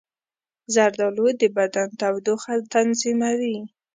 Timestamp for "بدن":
1.57-1.89